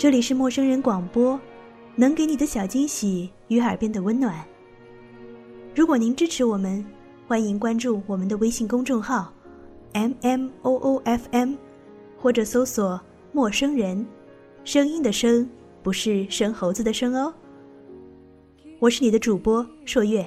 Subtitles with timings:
[0.00, 1.38] 这里是陌生人广播，
[1.94, 4.42] 能给你的小惊喜与耳边的温暖。
[5.74, 6.82] 如果您支持我们，
[7.28, 9.30] 欢迎关注我们的微信公众号
[9.92, 11.54] “m m o o f m”，
[12.16, 12.98] 或者搜索
[13.30, 14.06] “陌生人”，
[14.64, 15.46] 声音的声
[15.82, 17.34] 不是生猴子的生哦。
[18.78, 20.26] 我是你的主播朔月。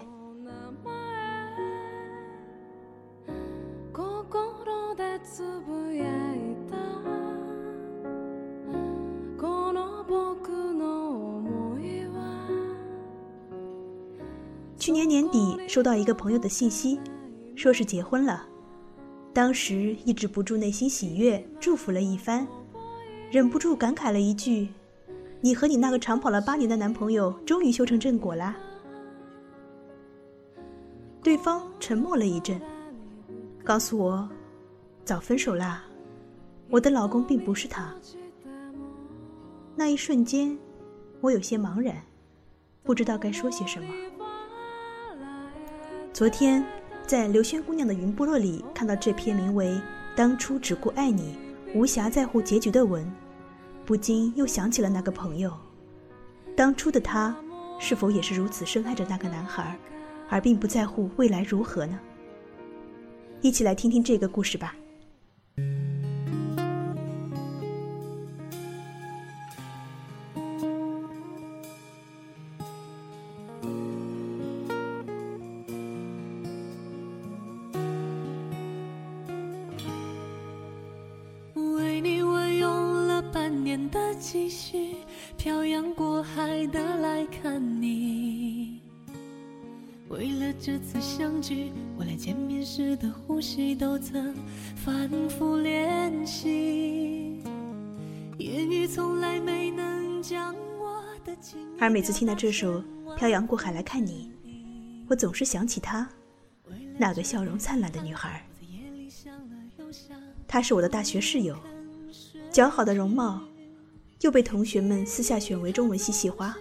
[14.94, 17.00] 年年底收到一个朋友的信息，
[17.56, 18.46] 说是结婚了，
[19.34, 22.48] 当时抑制不住内心喜悦，祝福了一番，
[23.32, 24.68] 忍不住感慨了一句
[25.42, 28.56] ：“你和你那个长跑了八年的男朋友终于修成正果啦。”
[31.24, 32.62] 对方沉默了一阵，
[33.64, 34.30] 告诉我
[35.04, 35.84] ：“早分手啦，
[36.70, 37.92] 我的老公并不是他。”
[39.76, 40.56] 那一瞬间，
[41.20, 41.96] 我有些茫然，
[42.84, 43.88] 不知道该说些什么。
[46.14, 46.64] 昨天，
[47.08, 49.70] 在刘轩姑娘的云部落里看到这篇名为
[50.16, 51.36] 《当初只顾爱你，
[51.74, 53.12] 无暇在乎结局》的文，
[53.84, 55.52] 不禁又想起了那个朋友。
[56.56, 57.36] 当初的他，
[57.80, 59.76] 是否也是如此深爱着那个男孩，
[60.30, 62.00] 而并不在乎未来如何呢？
[63.42, 64.76] 一起来听听这个故事吧。
[85.44, 88.80] 漂洋过海的来看你。
[90.08, 94.34] 为了这次相聚，我连见面时的呼吸都曾
[94.74, 97.44] 反复练习。
[98.38, 101.60] 言语从来没能将我的情。
[101.78, 102.82] 而每次听到这首
[103.18, 104.32] 《漂洋过海来看你》，
[105.10, 106.08] 我总是想起她，
[106.98, 108.48] 那个笑容灿烂的女孩。
[110.48, 111.54] 她是我的大学室友，
[112.50, 113.42] 姣好的容貌。
[114.24, 116.56] 又被同学们私下选为中文系系花，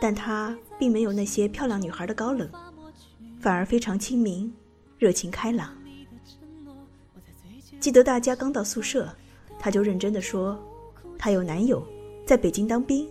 [0.00, 2.48] 但她并没有那些漂亮女孩的高冷，
[3.40, 4.52] 反而非常亲民、
[4.98, 5.76] 热情开朗。
[7.80, 9.12] 记得大家刚到宿舍，
[9.58, 10.56] 她就认真的说
[11.18, 11.84] ：“她有男友，
[12.24, 13.08] 在北京当兵，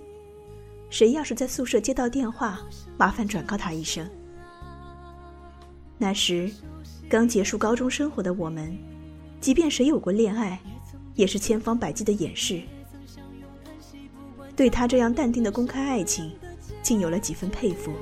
[0.89, 2.61] 谁要是在宿舍接到电话，
[2.97, 4.09] 麻烦转告他一声。”
[5.99, 6.49] 那时，
[7.09, 8.73] 刚结束高中生活的我们，
[9.41, 10.57] 即便谁有过恋爱，
[11.15, 12.61] 也是千方百计的掩饰。
[14.57, 16.31] 对他这样淡定的公开爱情，
[16.81, 17.93] 竟有了几分佩服。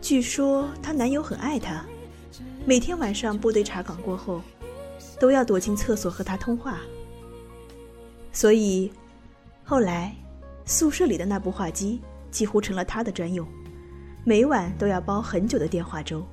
[0.00, 1.84] 据说她男友很爱她，
[2.64, 4.40] 每天晚上部队查岗过后，
[5.18, 6.78] 都要躲进厕所和她通话。
[8.32, 8.90] 所以，
[9.64, 10.16] 后来
[10.64, 13.46] 宿舍里的那部话机几乎成了她的专用，
[14.24, 16.26] 每晚都要煲很久的电话粥。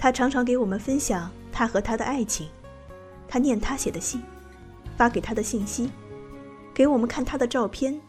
[0.00, 2.48] 他常常给我们分享他和他的爱情，
[3.28, 4.22] 他念他写的信，
[4.96, 5.90] 发给他的信息，
[6.72, 8.00] 给我们看他的照片。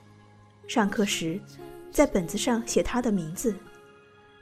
[0.70, 1.38] 上课时，
[1.92, 3.54] 在本子上写他的名字，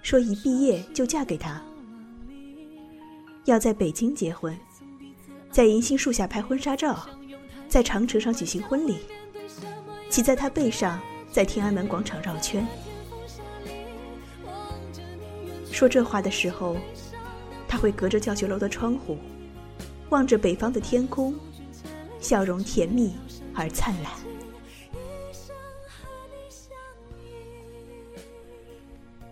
[0.03, 1.59] 说一毕业就嫁给他。
[3.45, 4.55] 要在北京结婚，
[5.49, 7.09] 在银杏树下拍婚纱照，
[7.67, 8.97] 在长城上举行婚礼，
[10.07, 10.99] 骑在他背上，
[11.31, 12.63] 在天安门广场绕圈。
[15.71, 16.77] 说这话的时候。
[17.69, 19.15] 他会隔着教学楼的窗户，
[20.09, 21.35] 望着北方的天空，
[22.19, 23.13] 笑容甜蜜
[23.53, 24.11] 而灿烂。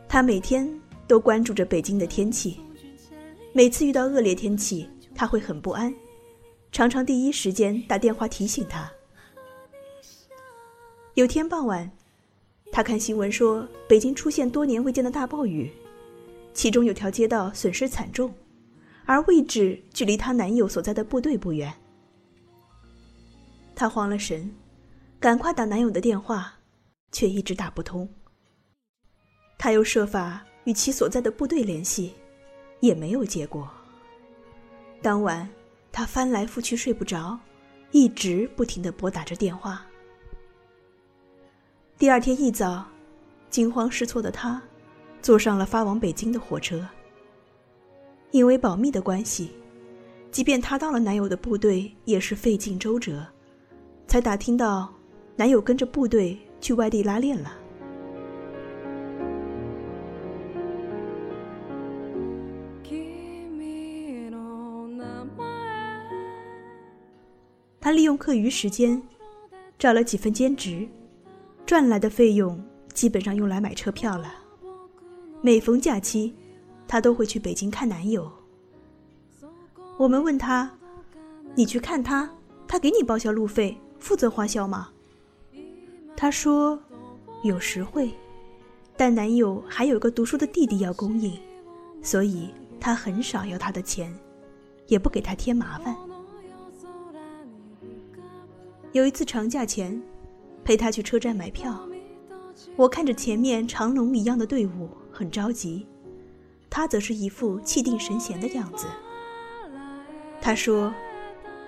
[0.08, 0.70] 他每天
[1.08, 2.60] 都关注着北京的天气，
[3.54, 5.94] 每次遇到恶劣天气，他会很不安，
[6.72, 8.90] 常常第一时间打电话提醒他。
[11.16, 11.92] 有天傍晚，
[12.72, 15.72] 他看新闻说北京出现多年未见的大暴雨。
[16.58, 18.34] 其中有条街道损失惨重，
[19.06, 21.72] 而位置距离她男友所在的部队不远。
[23.76, 24.52] 她慌了神，
[25.20, 26.52] 赶快打男友的电话，
[27.12, 28.10] 却一直打不通。
[29.60, 32.16] 她又设法与其所在的部队联系，
[32.80, 33.70] 也没有结果。
[35.00, 35.48] 当晚，
[35.92, 37.40] 她翻来覆去睡不着，
[37.92, 39.86] 一直不停的拨打着电话。
[42.00, 42.84] 第二天一早，
[43.52, 44.60] 惊慌失措的她。
[45.28, 46.88] 坐上了发往北京的火车。
[48.32, 49.52] 因为保密的关系
[50.32, 53.28] 即便她到了男友的部队也是费尽周折
[54.08, 54.90] 才打听到
[55.36, 57.52] 男友跟着部队去外地拉练了。
[67.82, 69.02] 她利用课余时间
[69.78, 70.88] 找了几份兼职
[71.66, 72.58] 赚来的费用
[72.94, 74.47] 基本上用来买车票了。
[75.42, 76.34] 每逢假期，
[76.88, 78.32] 她都会去北京看男友。
[79.98, 80.72] 我们问她
[81.56, 82.30] ：“你去看他，
[82.68, 84.90] 他给你报销路费，负责花销吗？”
[86.18, 86.80] 她说
[87.44, 88.12] ：“有时会，
[88.96, 91.38] 但男友还有个读书的弟弟要供应，
[92.02, 92.50] 所以
[92.80, 94.14] 他很少要他的钱，
[94.88, 95.96] 也不给他添麻烦。”
[98.92, 100.02] 有一次长假前，
[100.64, 101.88] 陪他去车站买票，
[102.76, 105.88] 我看着前面长龙一样的队伍，很着急。
[106.70, 108.86] 他则是一副气定神闲的样子。
[110.40, 110.94] 他说，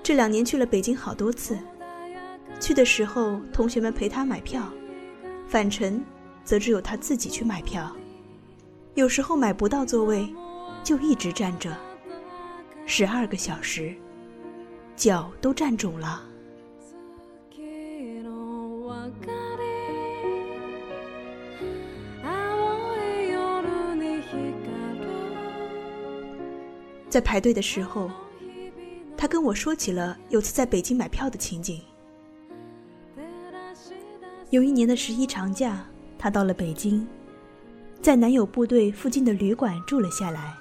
[0.03, 1.57] 这两年去了北京好多次，
[2.59, 4.71] 去的时候同学们陪他买票，
[5.47, 6.03] 返程
[6.43, 7.91] 则只有他自己去买票。
[8.93, 10.31] 有时候买不到座位，
[10.83, 11.75] 就一直站着，
[12.85, 13.95] 十二个小时，
[14.95, 16.28] 脚都站肿了。
[27.09, 28.09] 在排队的时候，
[29.17, 31.81] 他跟我说起了有次在北京买票的情景。
[34.51, 35.85] 有一年的十一长假，
[36.17, 37.07] 他到了北京，
[38.01, 40.53] 在男友部队附近的旅馆住了下来。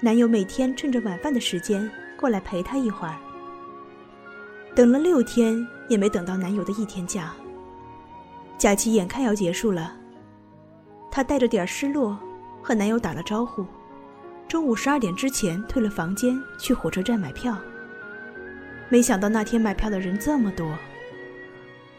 [0.00, 3.16] 男友每天趁着晚饭的时间过来陪她一会儿。
[4.74, 7.32] 等了六天也没等到男友的一天假。
[8.58, 9.96] 假期眼看要结束了，
[11.10, 12.18] 她带着点失落，
[12.62, 13.64] 和男友打了招呼。
[14.48, 17.56] 中午十二点之前退了房间，去火车站买票。
[18.88, 20.78] 没想到那天买票的人这么多，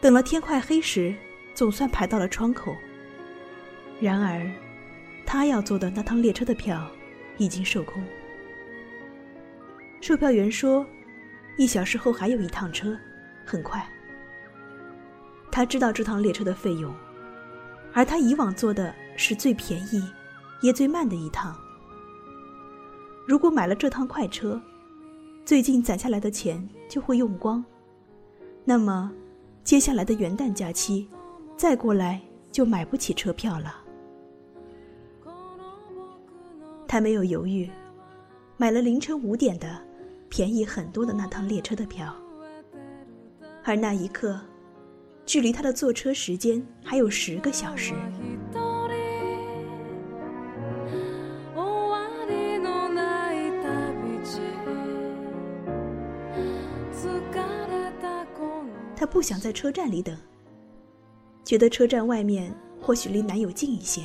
[0.00, 1.14] 等了天快黑时，
[1.54, 2.74] 总算排到了窗口。
[4.00, 4.50] 然而，
[5.26, 6.88] 他要坐的那趟列车的票
[7.36, 8.02] 已经售空。
[10.00, 10.86] 售票员说，
[11.58, 12.96] 一小时后还有一趟车，
[13.44, 13.86] 很快。
[15.50, 16.94] 他知道这趟列车的费用，
[17.92, 20.08] 而他以往坐的是最便宜，
[20.60, 21.56] 也最慢的一趟。
[23.26, 24.60] 如果买了这趟快车，
[25.44, 27.62] 最近攒下来的钱就会用光，
[28.64, 29.12] 那么
[29.64, 31.08] 接下来的元旦假期，
[31.56, 33.74] 再过来就买不起车票了。
[36.86, 37.68] 他没有犹豫，
[38.56, 39.76] 买了凌晨五点的、
[40.28, 42.14] 便宜很多的那趟列车的票。
[43.64, 44.38] 而那一刻，
[45.24, 47.92] 距离他的坐车时间还有十个小时。
[59.06, 60.18] 她不想在车站里等，
[61.44, 64.02] 觉得车站外面或许离男友近一些。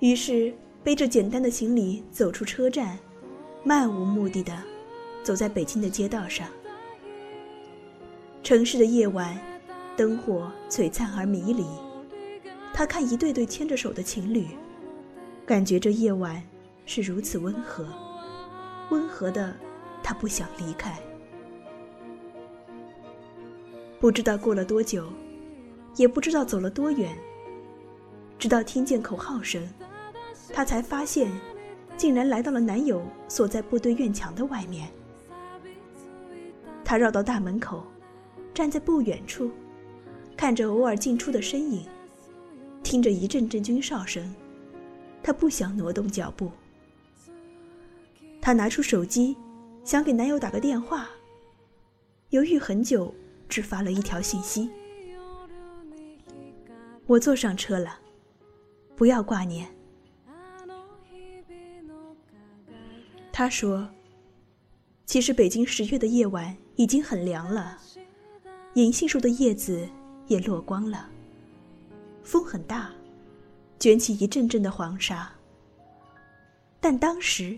[0.00, 2.98] 于是背着简单的行李走出车站，
[3.64, 4.54] 漫无目的的
[5.22, 6.46] 走在北京的街道上。
[8.42, 9.34] 城市的夜晚，
[9.96, 11.64] 灯火璀璨而迷离。
[12.74, 14.46] 她看一对对牵着手的情侣，
[15.46, 16.42] 感觉这夜晚
[16.84, 17.88] 是如此温和，
[18.90, 19.56] 温和的，
[20.02, 21.00] 她不想离开。
[24.04, 25.10] 不知道过了多久，
[25.96, 27.16] 也不知道走了多远，
[28.38, 29.66] 直到听见口号声，
[30.52, 31.32] 她才发现，
[31.96, 34.90] 竟然来到了男友所在部队院墙的外面。
[36.84, 37.82] 她绕到大门口，
[38.52, 39.50] 站在不远处，
[40.36, 41.86] 看着偶尔进出的身影，
[42.82, 44.34] 听着一阵阵军哨声，
[45.22, 46.52] 她不想挪动脚步。
[48.38, 49.34] 她拿出手机，
[49.82, 51.08] 想给男友打个电话，
[52.28, 53.10] 犹豫很久。
[53.54, 54.68] 只发了一条信息
[57.06, 58.00] ：“我坐上车了，
[58.96, 59.72] 不要挂念。”
[63.30, 63.88] 他说
[65.06, 67.78] ：“其实北京十月的夜晚已经很凉了，
[68.74, 69.88] 银杏树的叶子
[70.26, 71.08] 也落光了，
[72.24, 72.90] 风很大，
[73.78, 75.32] 卷起一阵阵的黄沙。
[76.80, 77.56] 但当时，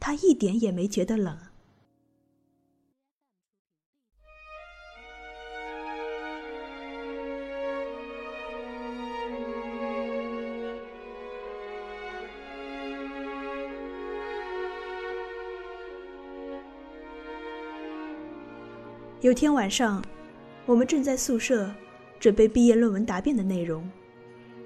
[0.00, 1.38] 他一点也没觉得冷。”
[19.26, 20.00] 有天晚上，
[20.66, 21.68] 我们正在宿舍
[22.20, 23.90] 准备毕业论文答辩的内容，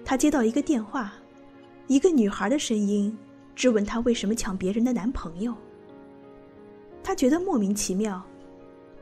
[0.05, 1.15] 他接到一个电话，
[1.87, 3.17] 一个女孩的声音
[3.57, 5.55] 质问他为什么抢别人的男朋友。
[7.03, 8.23] 他觉得莫名其妙，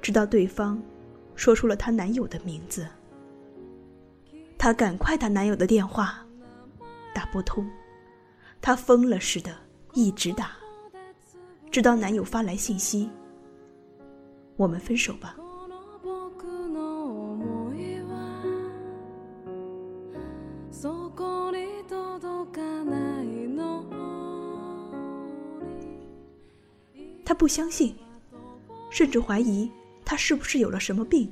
[0.00, 0.80] 直到对方
[1.34, 2.86] 说出了她男友的名字。
[4.56, 6.24] 她赶快打男友的电话，
[7.12, 7.68] 打不通，
[8.60, 9.52] 她疯了似的
[9.92, 10.52] 一直打，
[11.68, 13.10] 直到男友发来信息
[14.54, 15.36] ：“我们分手吧。”
[27.38, 27.94] 不相信，
[28.90, 29.70] 甚至怀疑
[30.04, 31.30] 他是不是有了什么病。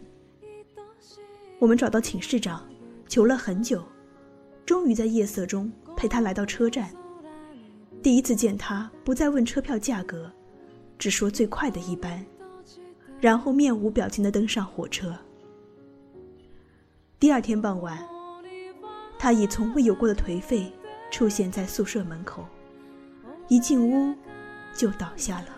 [1.58, 2.64] 我们找到寝室长，
[3.08, 3.82] 求了很久，
[4.64, 6.90] 终于在夜色中陪他来到车站。
[8.02, 10.30] 第一次见他，不再问车票价格，
[10.96, 12.24] 只说最快的一班，
[13.20, 15.12] 然后面无表情地登上火车。
[17.18, 17.98] 第二天傍晚，
[19.18, 20.72] 他以从未有过的颓废
[21.10, 22.46] 出现在宿舍门口，
[23.48, 24.14] 一进屋
[24.72, 25.55] 就倒下了。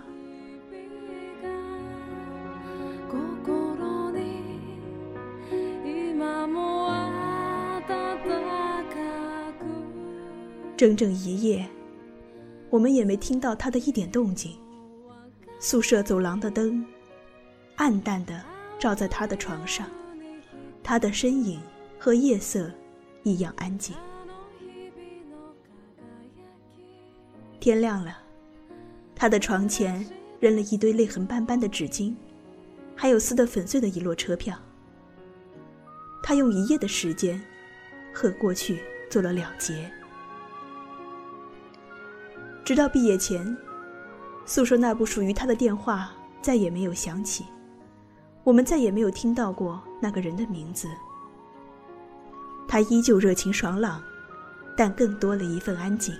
[10.78, 11.68] 整整一夜，
[12.70, 14.56] 我们也没听到他的一点动静。
[15.58, 16.86] 宿舍走廊的灯
[17.74, 18.40] 暗淡的
[18.78, 19.90] 照在他的床上，
[20.80, 21.60] 他的身影
[21.98, 22.70] 和夜色
[23.24, 23.96] 一样安静。
[27.58, 28.16] 天亮了，
[29.16, 30.08] 他的床前
[30.38, 32.14] 扔了一堆泪痕斑斑的纸巾，
[32.94, 34.56] 还有撕得粉碎的一摞车票。
[36.22, 37.42] 他用一夜的时间
[38.14, 38.78] 和过去
[39.10, 39.90] 做了了结。
[42.68, 43.56] 直到毕业前，
[44.44, 47.46] 宿舍那部属于他的电话再也没有响起，
[48.44, 50.86] 我们再也没有听到过那个人的名字。
[52.68, 54.02] 他依旧热情爽朗，
[54.76, 56.14] 但更多了一份安静。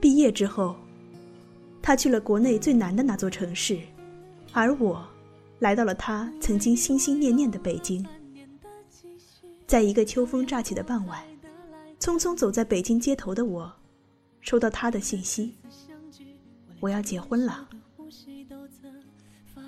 [0.00, 0.74] 毕业之后，
[1.80, 3.78] 他去了国内最难的那座城市。
[4.58, 5.06] 而我，
[5.58, 8.02] 来到了他曾经心心念念的北京。
[9.66, 11.22] 在一个秋风乍起的傍晚，
[12.00, 13.70] 匆匆走在北京街头的我，
[14.40, 15.54] 收到他的信息：
[16.80, 17.68] 我要结婚了。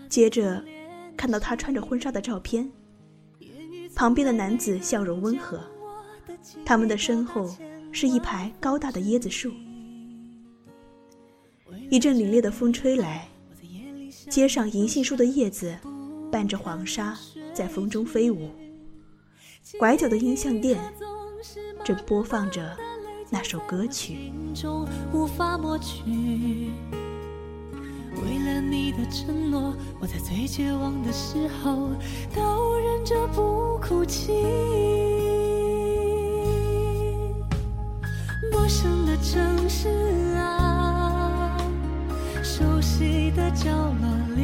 [0.08, 0.64] 接着，
[1.18, 2.72] 看到他穿着婚纱的照片，
[3.94, 5.60] 旁边的男子笑容温和，
[6.64, 7.54] 他们的身后
[7.92, 9.52] 是一排高大的椰子树。
[11.90, 13.28] 一阵凛冽的风吹来。
[14.28, 15.74] 街上银杏树的叶子
[16.30, 17.16] 伴着黄沙
[17.54, 18.50] 在风中飞舞，
[19.78, 20.78] 拐角的音像店
[21.82, 22.76] 正播放着
[23.30, 24.30] 那首歌曲。
[28.22, 31.88] 为了你的承诺，我在最绝望的时候
[32.34, 34.32] 都忍着不哭泣。
[38.52, 39.88] 陌生的城市，
[42.58, 44.42] 熟悉的角落里，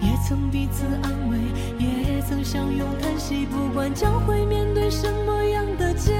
[0.00, 0.16] 也。
[0.28, 1.38] 曾彼此安慰，
[1.80, 3.44] 也曾相拥叹息。
[3.46, 6.12] 不管将会面对什么样的结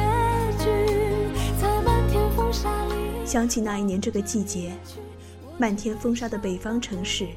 [0.59, 0.67] 局，
[1.61, 2.95] 在漫天风沙里。
[3.25, 4.73] 想起那一年这个季节，
[5.59, 7.29] 漫天风沙的北方城市，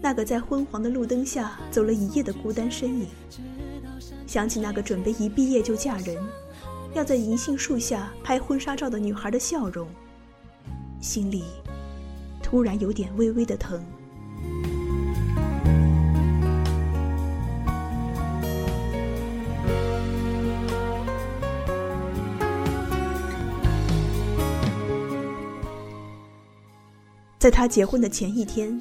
[0.00, 3.08] 那个在昏黄的路灯下走了一夜的孤单身影。
[4.28, 6.22] 想起那个准备一毕业就嫁人，
[6.94, 9.88] 要在银杏树下拍婚纱照的女孩的笑容，
[11.02, 11.42] 心里
[12.40, 13.84] 突然有点微微的疼。
[27.36, 28.80] 在他结婚的前一天，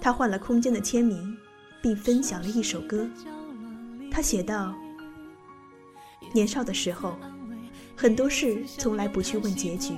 [0.00, 1.36] 他换了空间的签名，
[1.82, 3.06] 并分享了一首歌。
[4.10, 4.74] 他写道
[6.32, 7.14] ：“年少的时候，
[7.94, 9.92] 很多事从来不去问结局，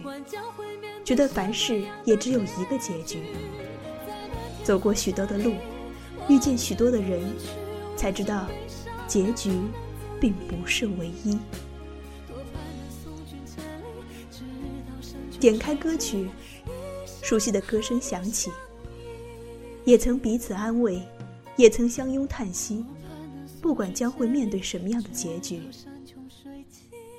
[1.07, 3.23] 觉得凡事也只有一个结局。
[4.63, 5.55] 走过许多的路，
[6.29, 7.23] 遇见许多的人，
[7.97, 8.47] 才知道，
[9.07, 9.53] 结局
[10.21, 11.39] 并不是唯一。”
[15.41, 16.29] 点开歌曲。
[17.23, 18.53] 熟悉的歌声响起，
[19.85, 21.03] 也曾彼此安慰，
[21.57, 22.85] 也曾相拥叹息。
[23.61, 25.61] 不管将会面对什么样的结局，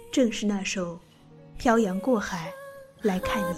[0.09, 0.95] 正是那首
[1.57, 2.53] 《漂洋过海
[3.03, 3.57] 来看你》。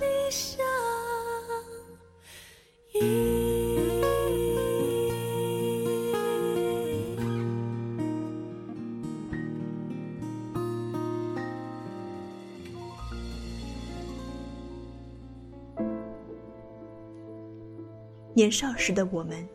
[18.33, 19.45] 年少时的我们，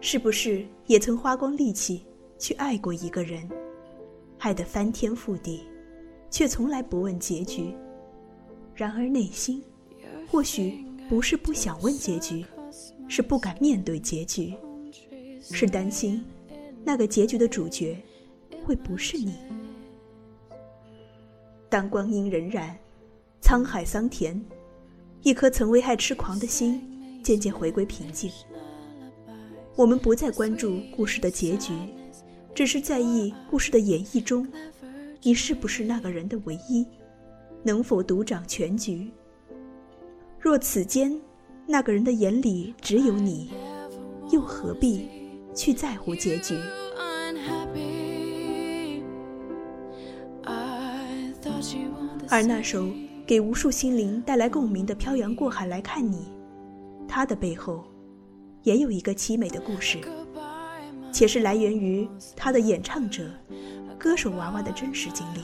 [0.00, 2.04] 是不是也曾花光力气
[2.38, 3.48] 去爱过一个人，
[4.38, 5.68] 爱得翻天覆地，
[6.28, 7.72] 却从来不问结局？
[8.80, 9.62] 然而内心，
[10.26, 12.42] 或许不是不想问结局，
[13.08, 14.54] 是不敢面对结局，
[15.42, 16.24] 是担心
[16.82, 17.94] 那个结局的主角
[18.64, 19.34] 会不是你。
[21.68, 22.70] 当光阴荏苒，
[23.42, 24.42] 沧海桑田，
[25.20, 26.80] 一颗曾为爱痴狂的心。
[27.22, 28.32] 渐渐回归平静。
[29.76, 31.74] 我们不再关注故事的结局，
[32.54, 34.48] 只是在意故事的演绎中，
[35.22, 36.86] 你是不是那个人的唯一，
[37.62, 39.10] 能否独掌全局。
[40.38, 41.20] 若此间
[41.66, 43.50] 那个人的眼里只有你，
[44.30, 45.08] 又何必
[45.54, 46.54] 去在乎结局？
[52.32, 52.88] 而那首
[53.26, 56.18] 给无数心灵带来共鸣的《漂洋过海来看你》，
[57.08, 57.84] 它的背后，
[58.62, 59.98] 也有一个凄美的故事，
[61.12, 63.28] 且是来源于他的演唱者、
[63.98, 65.40] 歌手娃娃的真实经历。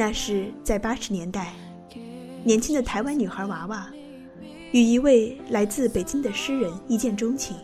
[0.00, 1.52] 那是在八十年代，
[2.44, 3.90] 年轻的台湾女孩娃娃，
[4.70, 7.56] 与一位来自北京的诗人一见钟情，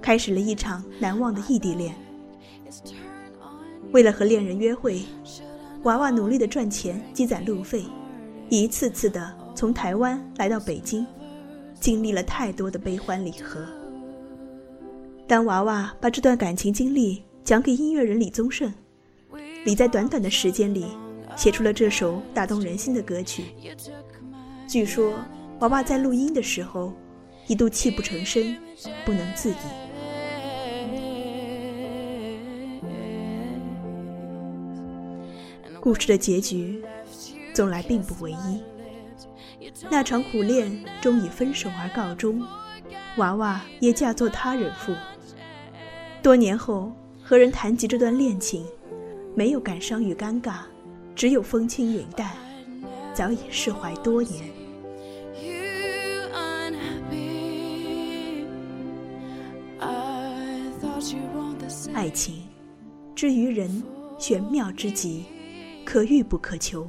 [0.00, 1.94] 开始了一场难忘的异地恋。
[3.92, 5.02] 为了和恋人约会，
[5.82, 7.84] 娃娃努力的赚钱积攒路费，
[8.48, 11.06] 一次次的从台湾来到北京，
[11.78, 13.66] 经历了太多的悲欢离合。
[15.26, 18.72] 当娃娃把这段感情经历讲给音乐人李宗盛，
[19.66, 20.86] 李在短短的时间里
[21.36, 23.46] 写出了这首打动人心的歌曲。
[24.66, 25.18] 据说
[25.60, 26.92] 娃娃在录音的时候，
[27.46, 28.56] 一度泣不成声，
[29.04, 29.54] 不能自已。
[35.80, 36.82] 故事的结局，
[37.52, 38.62] 从来并不唯一。
[39.90, 42.42] 那场苦恋终以分手而告终，
[43.18, 44.94] 娃娃也嫁作他人妇。
[46.22, 46.90] 多年后
[47.22, 48.64] 和人谈及这段恋情，
[49.34, 50.60] 没有感伤与尴尬，
[51.14, 52.30] 只有风轻云淡，
[53.14, 54.44] 早已释怀多年。
[61.92, 62.42] 爱情，
[63.14, 63.82] 之于人，
[64.18, 65.24] 玄妙之极。
[65.84, 66.88] 可遇不可求，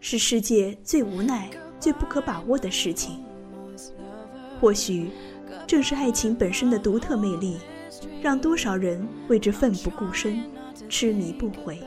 [0.00, 1.48] 是世界最无奈、
[1.80, 3.24] 最不可把握的事情。
[4.60, 5.10] 或许，
[5.66, 7.56] 正是爱情本身的独特魅力，
[8.20, 10.44] 让多少人为之奋不顾身、
[10.88, 11.78] 痴迷不悔。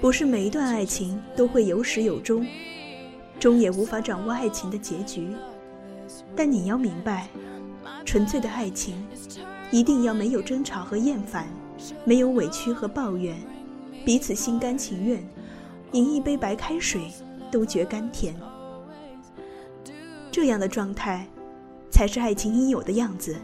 [0.00, 2.46] 不是每一段爱情都会有始有终，
[3.40, 5.34] 终也无法掌握爱情的结局。
[6.36, 7.28] 但你要明白，
[8.04, 8.94] 纯粹的爱情，
[9.70, 11.46] 一定要没有争吵和厌烦，
[12.04, 13.34] 没有委屈和抱怨。
[14.04, 15.26] 彼此心甘情愿，
[15.92, 17.10] 饮一杯白开水
[17.50, 18.34] 都觉甘甜。
[20.30, 21.26] 这样的状态，
[21.90, 23.34] 才是爱情应有的样子。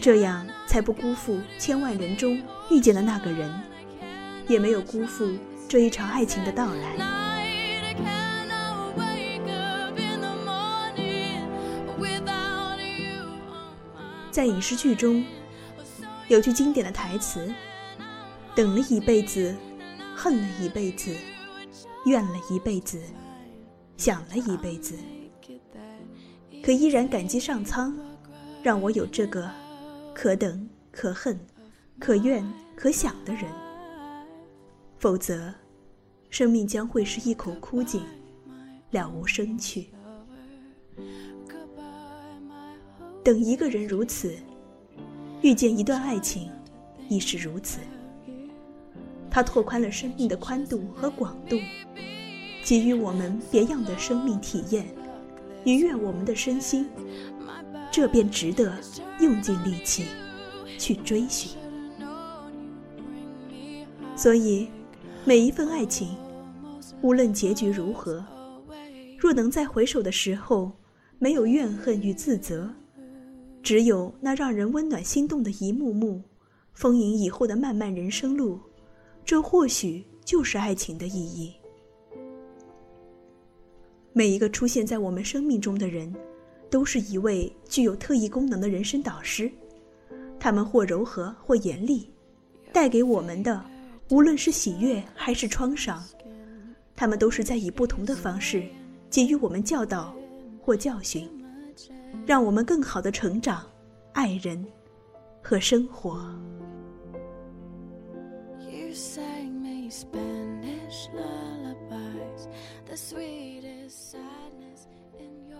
[0.00, 2.40] 这样才不辜负千万人中
[2.70, 3.52] 遇见的那个人，
[4.46, 5.28] 也没有辜负
[5.68, 6.96] 这一场爱情的到来。
[14.30, 15.22] 在影视剧中，
[16.28, 17.52] 有句经典的台词。
[18.54, 19.54] 等了一辈子，
[20.16, 21.14] 恨了一辈子，
[22.06, 23.00] 怨了一辈子，
[23.96, 24.96] 想了一辈子，
[26.64, 27.96] 可依然感激上苍，
[28.62, 29.48] 让我有这个
[30.12, 31.38] 可等可恨、
[32.00, 33.44] 可怨可想的人。
[34.98, 35.54] 否则，
[36.28, 38.02] 生命将会是一口枯井，
[38.90, 39.90] 了无生趣。
[43.22, 44.34] 等一个人如此，
[45.40, 46.50] 遇见一段爱情，
[47.08, 47.78] 亦是如此。
[49.30, 51.56] 它拓宽了生命的宽度和广度，
[52.64, 54.84] 给予我们别样的生命体验，
[55.64, 56.88] 愉悦我们的身心，
[57.92, 58.76] 这便值得
[59.20, 60.06] 用尽力气
[60.76, 61.56] 去追寻。
[64.16, 64.68] 所以，
[65.28, 66.16] 每一份爱情，
[67.02, 68.24] 无论结局如何，
[69.18, 70.72] 若能在回首的时候
[71.18, 72.66] 没有怨恨与自责，
[73.62, 76.22] 只有那让人温暖心动的一幕幕，
[76.72, 78.58] 丰盈以后的漫漫人生路。
[79.22, 81.52] 这或许就是爱情的意义。
[84.14, 86.10] 每一个出现在我们生命中的人，
[86.70, 89.52] 都是一位具有特异功能的人生导师。
[90.40, 92.08] 他们或柔和，或严厉，
[92.72, 93.62] 带给我们的，
[94.10, 96.02] 无论是喜悦还是创伤，
[96.96, 98.66] 他们都是在以不同的方式
[99.10, 100.14] 给予我们教导
[100.62, 101.28] 或教训，
[102.26, 103.66] 让我们更好的成长、
[104.14, 104.64] 爱人
[105.42, 106.24] 和生活。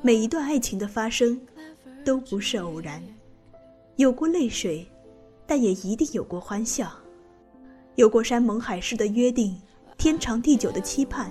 [0.01, 1.39] 每一段爱情的发生，
[2.03, 3.03] 都不是偶然，
[3.97, 4.87] 有过泪水，
[5.47, 6.91] 但也一定有过欢笑，
[7.99, 9.61] 有过山盟海誓的约定，
[9.97, 11.29] 天长地久的期盼。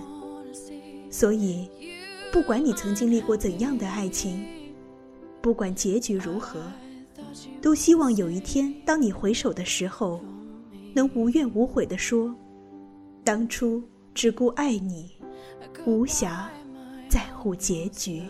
[1.10, 1.66] 所以，
[2.30, 4.46] 不管你曾经历过怎样的爱情，
[5.42, 6.62] 不管结局如何，
[7.62, 10.20] 都希望有一天，当你回首的时候，
[10.94, 12.36] 能无怨无悔地说。
[13.24, 13.82] 当初
[14.14, 15.12] 只顾爱你，
[15.86, 16.48] 无暇
[17.08, 18.24] 在乎结局。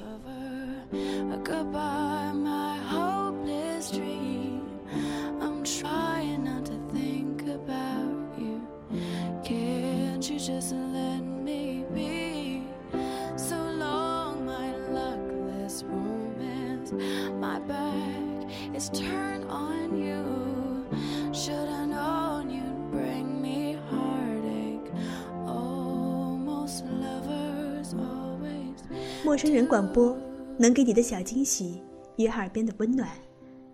[29.23, 30.17] 陌生人广播
[30.57, 31.81] 能给你的小惊喜
[32.17, 33.09] 与耳边的温暖，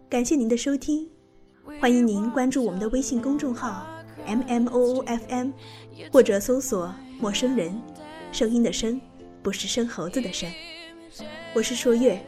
[0.10, 1.10] 感谢您的收听，
[1.80, 3.88] 欢迎您关注我们的微信公众号
[4.26, 5.52] M M O O F M，
[6.12, 7.74] 或者搜索“陌生人”，
[8.32, 9.00] 声音的声，
[9.42, 10.52] 不是生猴子的声。
[11.54, 12.20] 我是朔月，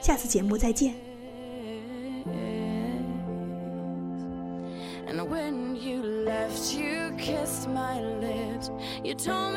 [0.00, 0.94] 下次节目再见。
[9.04, 9.51] You told